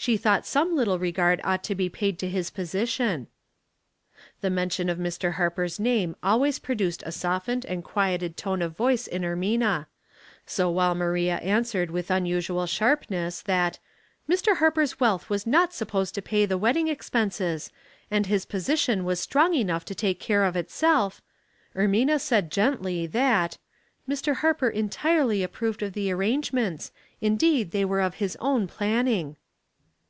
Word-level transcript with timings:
She 0.00 0.16
thought 0.16 0.46
some 0.46 0.74
little 0.74 0.98
regard 0.98 1.42
ought 1.44 1.62
to 1.64 1.74
be 1.74 1.90
paid 1.90 2.18
to 2.20 2.26
his 2.30 2.50
posi 2.50 2.88
tion." 2.88 3.26
The 4.40 4.48
mention 4.48 4.88
of 4.88 4.96
Mr. 4.96 5.34
Harper's 5.34 5.78
name 5.78 6.16
always 6.22 6.58
produced 6.58 7.02
a 7.04 7.12
softened 7.12 7.66
and 7.66 7.84
quieted 7.84 8.34
tone 8.38 8.62
of 8.62 8.74
voice 8.74 9.06
in 9.06 9.24
Ermina, 9.26 9.88
so 10.46 10.70
while 10.70 10.94
Maria 10.94 11.36
answered 11.40 11.90
with 11.90 12.10
unusual 12.10 12.64
sharpness 12.64 13.42
that" 13.42 13.78
Mr. 14.26 14.56
Harper's 14.56 14.98
wealth 15.00 15.28
was 15.28 15.46
not 15.46 15.74
supposed 15.74 16.14
to 16.14 16.22
pay 16.22 16.46
the 16.46 16.56
wedding 16.56 16.88
expenses, 16.88 17.70
and 18.10 18.24
his 18.24 18.46
position 18.46 19.04
was 19.04 19.20
strong 19.20 19.52
enough 19.52 19.84
to 19.84 19.94
take 19.94 20.18
care 20.18 20.44
of 20.44 20.56
itself," 20.56 21.20
Ermina 21.76 22.18
said, 22.18 22.50
gently, 22.50 23.06
tliat" 23.06 23.58
Mr. 24.08 24.36
Harper 24.36 24.70
entirely 24.70 25.42
approved 25.42 25.82
of 25.82 25.92
the 25.92 26.10
arrangements; 26.10 26.90
indeed 27.20 27.70
they 27.72 27.84
were 27.84 28.00
of 28.00 28.14
his 28.14 28.34
own 28.40 28.66
planning." 28.66 29.36